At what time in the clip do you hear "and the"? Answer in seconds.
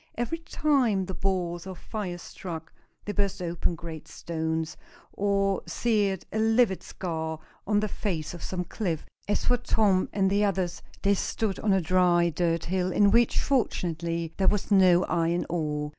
10.11-10.43